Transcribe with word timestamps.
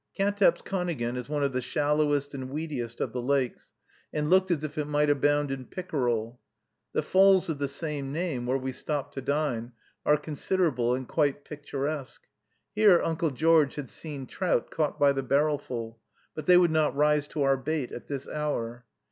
Katepskonegan 0.17 1.15
is 1.15 1.29
one 1.29 1.43
of 1.43 1.53
the 1.53 1.61
shallowest 1.61 2.33
and 2.33 2.49
weediest 2.49 2.99
of 3.01 3.13
the 3.13 3.21
lakes, 3.21 3.71
and 4.11 4.31
looked 4.31 4.49
as 4.49 4.63
if 4.63 4.75
it 4.79 4.87
might 4.87 5.11
abound 5.11 5.51
in 5.51 5.63
pickerel. 5.65 6.39
The 6.93 7.03
falls 7.03 7.49
of 7.49 7.59
the 7.59 7.67
same 7.67 8.11
name, 8.11 8.47
where 8.47 8.57
we 8.57 8.71
stopped 8.71 9.13
to 9.13 9.21
dine, 9.21 9.73
are 10.03 10.17
considerable 10.17 10.95
and 10.95 11.07
quite 11.07 11.45
picturesque. 11.45 12.23
Here 12.73 12.99
Uncle 12.99 13.29
George 13.29 13.75
had 13.75 13.91
seen 13.91 14.25
trout 14.25 14.71
caught 14.71 14.99
by 14.99 15.11
the 15.11 15.21
barrelful; 15.21 15.99
but 16.33 16.47
they 16.47 16.57
would 16.57 16.71
not 16.71 16.95
rise 16.95 17.27
to 17.27 17.43
our 17.43 17.55
bait 17.55 17.91
at 17.91 18.07
this 18.07 18.27
hour. 18.27 18.85